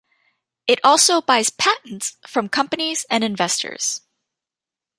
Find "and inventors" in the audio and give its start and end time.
3.11-4.01